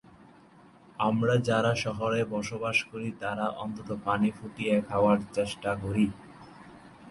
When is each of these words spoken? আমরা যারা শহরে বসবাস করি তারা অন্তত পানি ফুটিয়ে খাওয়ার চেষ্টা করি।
আমরা 0.99 1.35
যারা 1.49 1.71
শহরে 1.75 2.21
বসবাস 2.25 2.77
করি 2.91 3.09
তারা 3.19 3.45
অন্তত 3.63 3.89
পানি 4.05 4.29
ফুটিয়ে 4.37 4.75
খাওয়ার 4.81 5.17
চেষ্টা 5.33 5.71
করি। 5.75 6.05